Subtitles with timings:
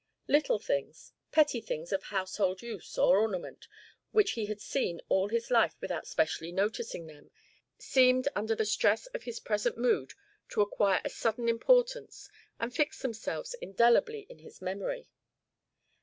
[0.27, 3.67] Little things, petty objects of household use or ornament,
[4.09, 7.29] which he had seen all his life without specially noticing them,
[7.77, 10.13] seemed under the stress of his present mood
[10.49, 12.29] to acquire a sudden importance
[12.59, 15.07] and fix themselves indelibly in his memory.